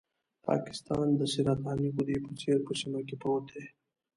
[0.47, 3.65] پاکستان د سرطاني غدې په څېر په سیمه کې پروت دی.